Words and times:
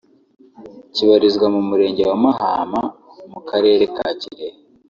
kibarizwa 0.93 1.45
mu 1.55 1.61
murenge 1.69 2.01
wa 2.09 2.17
Mahama 2.23 2.81
mu 3.31 3.39
karere 3.49 3.83
ka 3.95 4.07
Kirehe 4.19 4.57